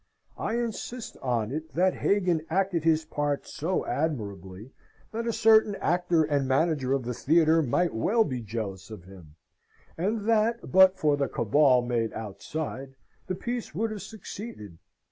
[0.39, 4.71] I insist on it that Hagan acted his part so admirably
[5.11, 9.35] that a certain actor and manager of the theatre might well be jealous of him;
[9.99, 12.95] and that, but for the cabal made outside,
[13.27, 14.79] the piece would have succeeded.